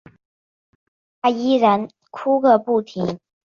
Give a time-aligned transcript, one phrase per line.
[0.03, 0.13] 整个下午
[1.21, 3.19] 她依然哭个不停